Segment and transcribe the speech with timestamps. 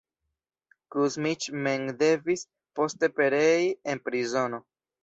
[0.95, 2.47] Kuzmiĉ mem devis
[2.81, 4.65] poste perei en prizono.